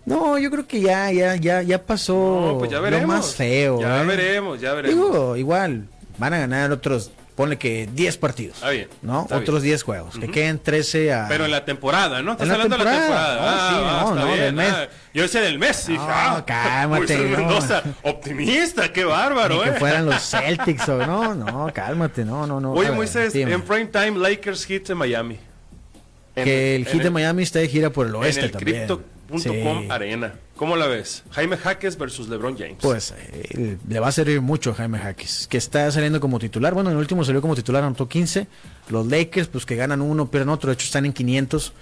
[0.05, 3.07] No, yo creo que ya, ya, ya, ya pasó pues ya veremos.
[3.07, 3.79] lo más feo.
[3.79, 4.05] Ya ¿eh?
[4.05, 5.11] veremos, ya veremos.
[5.11, 8.55] Digo, igual, van a ganar otros ponle que 10 partidos.
[8.55, 8.89] Está bien.
[9.03, 9.27] ¿No?
[9.29, 10.17] Otros 10 juegos.
[10.17, 11.27] Que queden 13 a.
[11.29, 12.31] Pero en la temporada, ¿no?
[12.31, 13.37] Estás hablando de la temporada.
[13.39, 14.73] Ah, sí, no, no, del mes.
[15.13, 15.87] Yo decía del mes.
[15.87, 17.15] No, cálmate.
[17.17, 19.73] Mendoza, optimista, qué bárbaro, Ni ¿eh?
[19.73, 22.73] que fueran los Celtics o no, no, cálmate, no, no, no.
[22.73, 25.39] Oye, Moisés, en prime time, Lakers hits en Miami.
[26.33, 28.87] que el hit de Miami está de gira por el oeste en el también.
[28.87, 30.33] Crypto.com Arena.
[30.57, 31.23] ¿Cómo la ves?
[31.31, 32.77] Jaime Jaques versus LeBron James.
[32.81, 36.73] Pues eh, le va a servir mucho a Jaime Jaques, que está saliendo como titular.
[36.73, 38.47] Bueno, en el último salió como titular, anotó 15.
[38.89, 40.69] Los Lakers, pues que ganan uno, pierden otro.
[40.69, 41.73] De hecho, están en 500.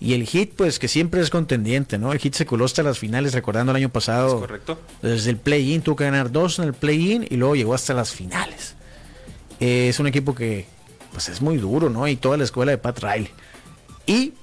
[0.00, 2.12] Y el Hit, pues que siempre es contendiente, ¿no?
[2.12, 4.34] El Hit se coló hasta las finales, recordando el año pasado.
[4.34, 4.78] ¿Es correcto.
[5.00, 8.12] Desde el play-in tuvo que ganar dos en el play-in y luego llegó hasta las
[8.12, 8.76] finales.
[9.58, 10.66] Eh, es un equipo que,
[11.12, 12.06] pues es muy duro, ¿no?
[12.06, 13.30] Y toda la escuela de Pat Riley.
[14.06, 14.34] Y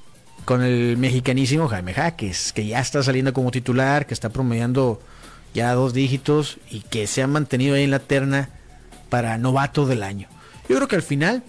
[0.43, 5.02] con el mexicanísimo Jaime Jaques, que ya está saliendo como titular, que está promediando
[5.54, 8.50] ya dos dígitos y que se ha mantenido ahí en la terna
[9.10, 10.28] para novato del año.
[10.67, 11.43] Yo creo que al final,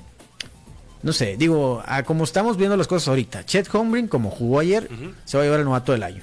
[1.03, 4.89] no sé, digo, como estamos viendo las cosas ahorita, Chet Holmgren, como jugó ayer,
[5.25, 6.23] se va a llevar el novato del año.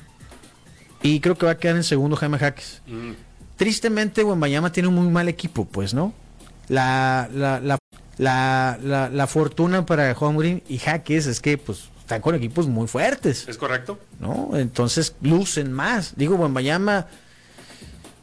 [1.01, 2.81] Y creo que va a quedar en segundo Jaime Jaques.
[2.87, 3.11] Mm.
[3.57, 6.13] Tristemente, Wembayama tiene un muy mal equipo, pues, ¿no?
[6.69, 7.77] La, la, la,
[8.17, 13.47] la, la fortuna para Holmgren y Jaques es que, pues, están con equipos muy fuertes.
[13.47, 13.97] Es correcto.
[14.19, 14.51] ¿No?
[14.55, 16.13] Entonces lucen más.
[16.17, 17.07] Digo, Wembayama,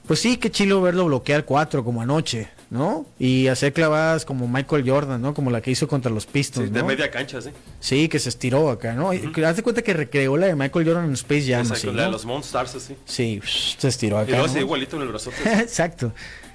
[0.07, 3.07] pues sí, que chilo verlo bloquear cuatro como anoche, ¿no?
[3.19, 5.33] Y hacer clavadas como Michael Jordan, ¿no?
[5.33, 6.69] Como la que hizo contra los Pistons.
[6.69, 7.51] Sí, de media cancha, sí.
[7.81, 9.13] Sí, que se estiró acá, ¿no?
[9.13, 11.63] Haz cuenta que recreó la de Michael Jordan en Space Jam.
[11.63, 12.97] Exacto, la de los Monsters, sí.
[13.07, 13.41] Sí,
[13.79, 14.33] se estiró acá.
[14.33, 15.37] Y luego igualito en el brazote.
[15.59, 16.13] Exacto.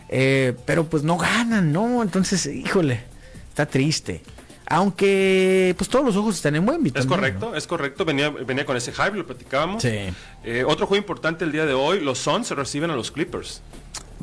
[0.09, 2.03] Eh, pero pues no ganan, ¿no?
[2.03, 3.01] Entonces, híjole,
[3.49, 4.21] está triste.
[4.67, 8.05] Aunque pues todos los ojos están en buen Es correcto, es correcto.
[8.05, 9.81] Venía, venía con ese hype, lo platicábamos.
[9.81, 10.09] Sí.
[10.43, 13.61] Eh, otro juego importante el día de hoy, los Suns reciben a los Clippers.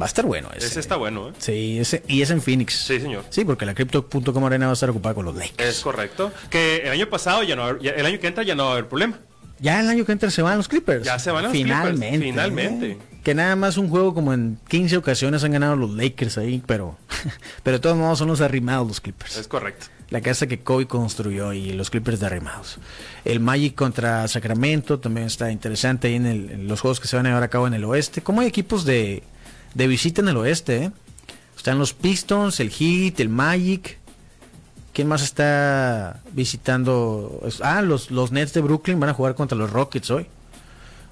[0.01, 0.67] Va a estar bueno ese.
[0.67, 1.33] Ese está bueno, ¿eh?
[1.39, 2.75] Sí, ese, y es en Phoenix.
[2.75, 3.25] Sí, señor.
[3.29, 5.69] Sí, porque la Crypto.com Arena va a estar ocupada con los Lakers.
[5.69, 6.33] Es correcto.
[6.49, 8.89] Que el año pasado, ya no, el año que entra ya no va a haber
[8.89, 9.19] problema.
[9.61, 11.05] Ya el año que entra se van los Clippers.
[11.05, 12.09] Ya se van los Finalmente.
[12.09, 12.31] Clippers.
[12.31, 12.91] Finalmente.
[12.93, 12.99] ¿eh?
[13.23, 16.97] Que nada más un juego como en 15 ocasiones han ganado los Lakers ahí, pero,
[17.63, 19.37] pero de todos modos son los arrimados los Clippers.
[19.37, 22.79] Es correcto la casa que Kobe construyó y los Clippers derrimados.
[23.25, 27.31] El Magic contra Sacramento también está interesante ahí en, los juegos que se van a
[27.31, 28.21] llevar a cabo en el oeste.
[28.21, 29.23] Como hay equipos de,
[29.75, 30.93] visita en el oeste, ¿eh?
[31.57, 33.99] Están los Pistons, el Heat, el Magic.
[34.93, 37.41] ¿Quién más está visitando?
[37.63, 40.27] Ah, los, los Nets de Brooklyn van a jugar contra los Rockets hoy.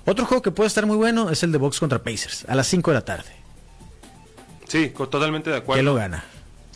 [0.05, 2.67] Otro juego que puede estar muy bueno es el de Box contra Pacers, a las
[2.67, 3.31] 5 de la tarde.
[4.69, 5.79] Sí, totalmente de acuerdo.
[5.79, 6.23] ¿Quién lo gana?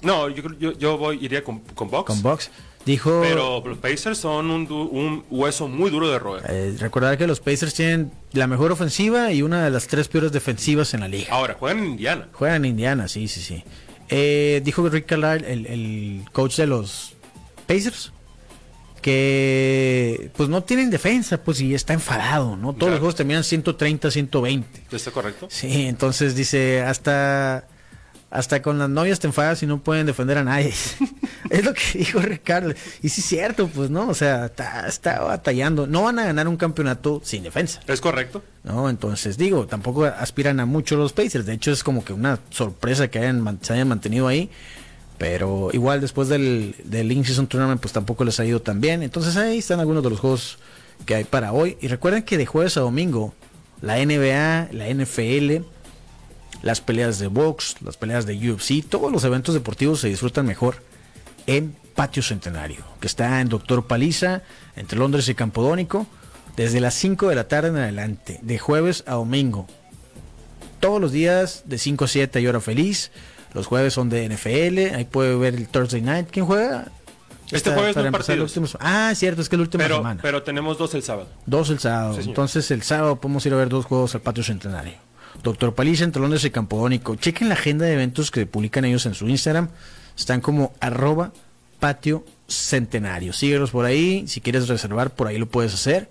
[0.04, 2.06] No, yo, yo, yo voy, iría con, con Box.
[2.06, 2.50] Con Box.
[2.84, 6.42] Dijo, pero los Pacers son un, un hueso muy duro de roer.
[6.48, 10.32] Eh, recordar que los Pacers tienen la mejor ofensiva y una de las tres peores
[10.32, 11.32] defensivas en la liga.
[11.32, 12.28] Ahora, juegan en Indiana.
[12.32, 13.64] Juegan en Indiana, sí, sí, sí.
[14.10, 17.14] Eh, dijo Rick Carlisle, el, el, coach de los
[17.66, 18.12] Pacers,
[19.00, 22.74] que pues no tienen defensa, pues y está enfadado, ¿no?
[22.74, 24.82] Todos los juegos terminan 130, 120.
[24.94, 25.48] ¿Está correcto?
[25.50, 27.66] Sí, entonces dice, hasta
[28.34, 30.74] hasta con las novias te enfadas y no pueden defender a nadie.
[31.50, 32.74] es lo que dijo Ricardo.
[33.00, 34.08] Y sí es cierto, pues, ¿no?
[34.08, 34.46] O sea,
[34.88, 35.86] está, batallando.
[35.86, 37.80] No van a ganar un campeonato sin defensa.
[37.86, 38.42] Es correcto.
[38.64, 41.46] No, entonces digo, tampoco aspiran a mucho los Pacers.
[41.46, 44.50] De hecho, es como que una sorpresa que hayan, se hayan mantenido ahí.
[45.16, 49.04] Pero igual después del, del In-Season Tournament, pues tampoco les ha ido tan bien.
[49.04, 50.58] Entonces ahí están algunos de los juegos
[51.06, 51.78] que hay para hoy.
[51.80, 53.32] Y recuerden que de jueves a domingo,
[53.80, 55.64] la NBA, la NFL
[56.64, 60.76] las peleas de box, las peleas de UFC, todos los eventos deportivos se disfrutan mejor
[61.46, 64.40] en Patio Centenario, que está en Doctor Paliza,
[64.74, 66.06] entre Londres y Campodónico,
[66.56, 69.66] desde las 5 de la tarde en adelante, de jueves a domingo.
[70.80, 73.10] Todos los días de 5 a 7 hay hora feliz.
[73.52, 76.28] Los jueves son de NFL, ahí puede ver el Thursday Night.
[76.30, 76.90] ¿Quién juega?
[77.50, 78.78] Este jueves no partidos.
[78.80, 80.20] Ah, cierto, es que el último pero, semana.
[80.22, 81.28] Pero tenemos dos el sábado.
[81.44, 82.18] Dos el sábado.
[82.18, 84.94] Entonces el sábado podemos ir a ver dos juegos al Patio Centenario.
[85.42, 87.16] Doctor Paliza entre Londres y Campodónico.
[87.16, 89.68] Chequen la agenda de eventos que publican ellos en su Instagram.
[90.16, 91.32] Están como arroba
[91.80, 93.32] patio centenario.
[93.32, 94.24] Síguelos por ahí.
[94.26, 96.10] Si quieres reservar, por ahí lo puedes hacer.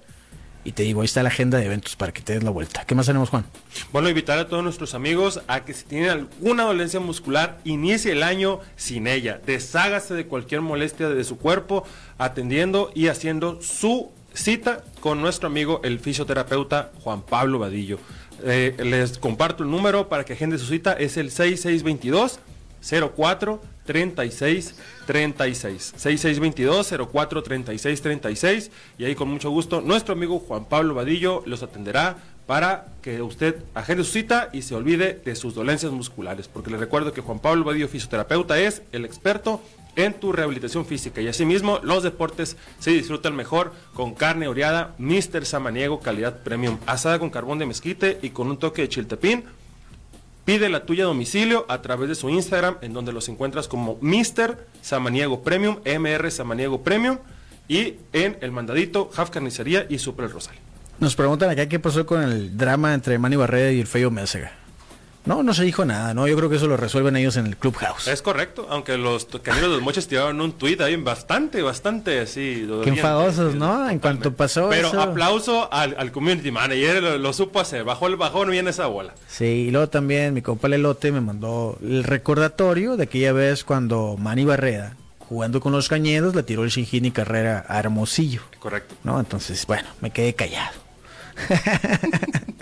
[0.65, 2.85] Y te digo, ahí está la agenda de eventos para que te des la vuelta.
[2.85, 3.43] ¿Qué más tenemos, Juan?
[3.91, 8.23] Bueno, invitar a todos nuestros amigos a que si tienen alguna dolencia muscular, inicie el
[8.23, 9.41] año sin ella.
[9.45, 11.83] Deshágase de cualquier molestia de su cuerpo,
[12.17, 17.99] atendiendo y haciendo su cita con nuestro amigo el fisioterapeuta Juan Pablo Vadillo.
[18.45, 22.39] Eh, les comparto el número para que agende su cita, es el 6622
[23.15, 24.75] 04 36
[25.07, 31.43] 36 6622 04 36 36 y ahí con mucho gusto nuestro amigo Juan Pablo Vadillo
[31.45, 36.49] los atenderá para que usted agende su cita y se olvide de sus dolencias musculares.
[36.49, 39.61] Porque les recuerdo que Juan Pablo Vadillo fisioterapeuta es el experto
[39.95, 41.21] en tu rehabilitación física.
[41.21, 45.45] Y asimismo, los deportes se disfrutan mejor con carne oreada, Mr.
[45.45, 49.43] Samaniego, calidad premium, asada con carbón de mezquite y con un toque de chiltepín.
[50.45, 53.97] Pide la tuya a domicilio a través de su Instagram, en donde los encuentras como
[54.01, 54.67] Mr.
[54.81, 57.17] Samaniego Premium, MR Samaniego Premium,
[57.67, 60.55] y en el mandadito, Half Carnicería y Super Rosal.
[60.99, 64.62] Nos preguntan acá qué pasó con el drama entre Manny Barrera y el feo Mézega.
[65.25, 66.27] No, no se dijo nada, ¿no?
[66.27, 68.07] Yo creo que eso lo resuelven ellos en el Clubhouse.
[68.07, 72.67] Es correcto, aunque los Caminos de los Moches tiraron un tuit ahí bastante, bastante así.
[72.83, 73.89] Qué enfadosos, ¿no?
[73.89, 78.67] En cuanto pasó Pero aplauso al, community manager, lo, supo hacer, bajó el bajón bien
[78.67, 79.13] esa bola.
[79.27, 84.17] Sí, y luego también mi compa Lelote me mandó el recordatorio de aquella vez cuando
[84.17, 88.41] Manny Barreda, jugando con los cañedos, le tiró el y Carrera a Hermosillo.
[88.59, 88.95] Correcto.
[89.03, 89.19] ¿No?
[89.19, 90.73] Entonces, bueno, me quedé callado.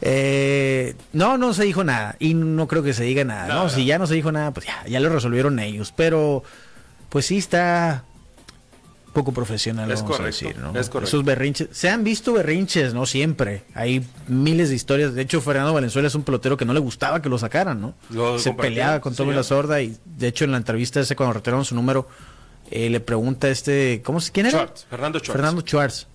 [0.00, 3.48] Eh, no, no se dijo nada y no creo que se diga nada.
[3.48, 5.92] No, si ya no se dijo nada, pues ya, ya lo resolvieron ellos.
[5.96, 6.42] Pero,
[7.08, 8.04] pues sí está
[9.12, 10.78] poco profesional, es vamos a decir, ¿no?
[10.78, 11.08] Es correcto.
[11.08, 13.64] Esos berrinches, se han visto berrinches, no siempre.
[13.74, 15.14] Hay miles de historias.
[15.14, 18.38] De hecho, Fernando Valenzuela es un pelotero que no le gustaba que lo sacaran, ¿no?
[18.38, 21.64] se peleaba con Tommy La Sorda y de hecho en la entrevista ese cuando retiraron
[21.64, 22.08] su número
[22.70, 24.68] eh, le pregunta este, ¿cómo se quién era?
[24.90, 25.32] Fernando Schwartz.
[25.32, 26.06] Fernando Schwartz.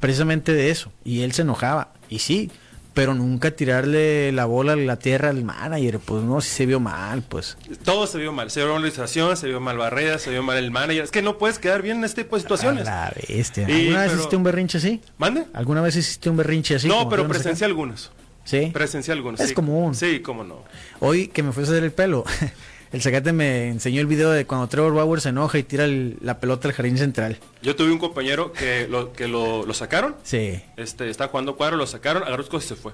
[0.00, 2.50] Precisamente de eso y él se enojaba y sí,
[2.96, 6.80] pero nunca tirarle la bola a la tierra al manager, pues no, si se vio
[6.80, 7.58] mal, pues.
[7.84, 10.42] Todo se vio mal, se vio mal la organización, se vio mal Barrera, se vio
[10.42, 12.86] mal el manager, es que no puedes quedar bien en este tipo de situaciones.
[12.86, 13.66] la bestia.
[13.66, 15.02] ¿Alguna vez hiciste un berrinche así?
[15.18, 15.44] ¿Mande?
[15.52, 16.88] ¿Alguna vez hiciste un berrinche así?
[16.88, 18.12] No, pero presencié algunos.
[18.44, 18.70] ¿Sí?
[18.72, 19.40] Presencié algunos.
[19.40, 19.94] Es común.
[19.94, 20.64] Sí, cómo no.
[21.00, 22.24] Hoy que me fui a hacer el pelo,
[22.92, 26.38] el Zacate me enseñó el video de cuando Trevor Bauer se enoja y tira la
[26.38, 27.38] pelota al jardín central.
[27.62, 30.14] Yo tuve un compañero que lo, que lo, sacaron.
[30.22, 30.60] Sí.
[30.76, 32.92] Este, estaba jugando cuadro, lo sacaron, agarró sus cosas y se fue.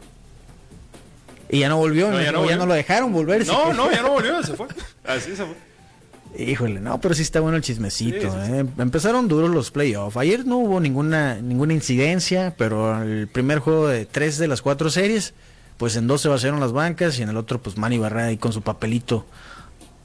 [1.51, 3.47] Y ya no volvió, ya, no, lo dejaron volver.
[3.47, 4.67] No, no, ya no volvió, se fue.
[5.05, 5.57] Así se fue.
[6.39, 8.35] Híjole, no, pero sí está bueno el chismecito.
[8.43, 8.65] ¿eh?
[8.79, 10.17] Empezaron duros los playoffs.
[10.17, 14.89] Ayer no hubo ninguna ninguna incidencia, pero el primer juego de tres de las cuatro
[14.89, 15.35] series,
[15.77, 18.39] pues en dos se vaciaron las bancas y en el otro, pues Manny Barrera ahí
[18.39, 19.27] con su papelito.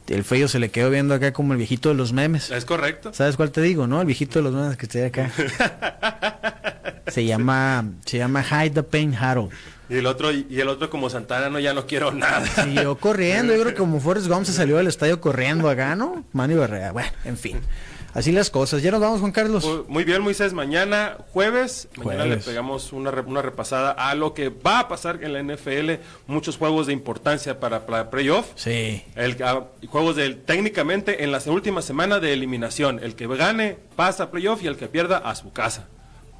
[0.07, 2.49] El feo se le quedó viendo acá como el viejito de los memes.
[2.51, 3.13] Es correcto.
[3.13, 3.99] ¿Sabes cuál te digo, no?
[3.99, 5.31] El viejito de los memes que está acá.
[7.07, 9.51] se llama se llama Hide the Pain Harold.
[9.89, 12.45] Y el otro, y el otro como Santana, no, ya no quiero nada.
[12.73, 16.25] yo corriendo, yo creo que como Forrest Gump se salió del estadio corriendo acá, ¿no?
[16.33, 17.61] Manny Barrera, bueno, en fin.
[18.17, 18.81] Así las cosas.
[18.81, 19.63] Ya nos vamos, Juan Carlos.
[19.87, 20.51] Muy bien, Moisés.
[20.51, 25.33] Mañana, jueves, mañana le pegamos una, una repasada a lo que va a pasar en
[25.33, 26.01] la NFL.
[26.25, 28.47] Muchos juegos de importancia para, para playoff.
[28.55, 29.03] Sí.
[29.13, 32.99] El, ah, juegos de, técnicamente en la última semana de eliminación.
[33.03, 35.85] El que gane pasa a playoff y el que pierda a su casa.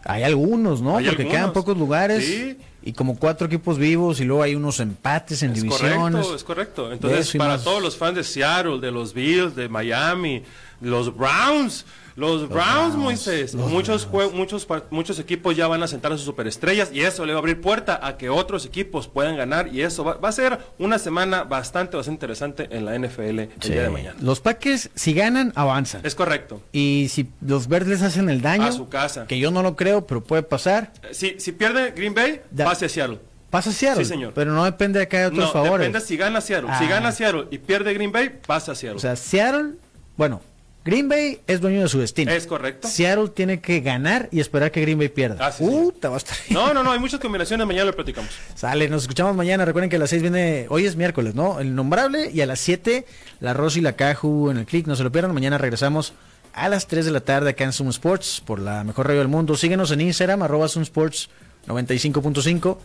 [0.04, 0.94] Hay algunos, ¿no?
[0.94, 2.26] Porque quedan pocos lugares.
[2.26, 2.58] Sí.
[2.82, 6.26] Y como cuatro equipos vivos y luego hay unos empates en divisiones.
[6.26, 6.92] Correcto, es correcto.
[6.92, 10.42] Entonces, para todos los fans de Seattle, de los Bills, de Miami,
[10.82, 11.86] los Browns,
[12.16, 13.54] los, Browns, Moisés.
[13.54, 17.38] muchos, muchos, muchos equipos ya van a sentar a sus superestrellas y eso le va
[17.38, 20.98] a abrir puerta a que otros equipos puedan ganar y eso va, a ser una
[20.98, 24.18] semana bastante, bastante interesante en la NFL el día de mañana.
[24.20, 26.02] Los Packers, si ganan, avanzan.
[26.04, 26.62] Es correcto.
[26.72, 29.28] Y si los verdes hacen el daño, a su casa.
[29.28, 30.94] Que yo no lo creo, pero puede pasar.
[31.04, 33.20] Eh, si, si pierde Green Bay, pase a Seattle.
[33.52, 34.04] Pasa a Seattle.
[34.04, 34.34] Sí, señor.
[34.34, 35.88] Pero no depende de que haya otros no, favores.
[35.88, 36.70] Depende si gana Seattle.
[36.80, 36.90] Si ah.
[36.90, 38.98] gana Seattle y pierde Green Bay, pasa a Seattle.
[38.98, 39.76] O sea, Seattle,
[40.18, 40.42] bueno,
[40.88, 42.32] Green Bay es dueño de su destino.
[42.32, 42.88] Es correcto.
[42.88, 45.36] Seattle tiene que ganar y esperar que Green Bay pierda.
[45.46, 48.32] Ah, va a estar No, no, no, hay muchas combinaciones, mañana lo platicamos.
[48.56, 49.66] Sale, nos escuchamos mañana.
[49.66, 51.60] Recuerden que a las 6 viene, hoy es miércoles, ¿no?
[51.60, 53.06] El nombrable y a las 7
[53.42, 55.34] la Rosy y la Caju en el click, no se lo pierdan.
[55.34, 56.14] Mañana regresamos
[56.54, 59.28] a las 3 de la tarde acá en Zoom Sports por la mejor radio del
[59.28, 59.58] mundo.
[59.58, 61.30] Síguenos en Instagram, arroba Zoom Sports
[61.68, 62.78] 95.5.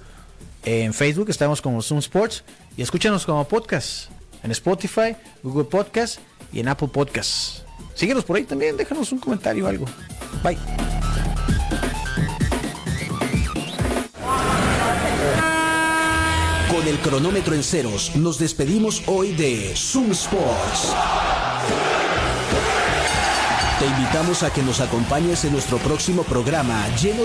[0.64, 2.42] En Facebook estamos como Zoom Sports
[2.76, 4.10] y escúchanos como podcast
[4.42, 6.18] en Spotify, Google Podcast
[6.52, 7.62] y en Apple Podcasts.
[7.94, 9.86] Síguenos por ahí también, déjanos un comentario o algo.
[10.42, 10.58] Bye.
[16.70, 20.94] Con el cronómetro en ceros, nos despedimos hoy de Zoom Sports.
[23.78, 27.20] Te invitamos a que nos acompañes en nuestro próximo programa lleno de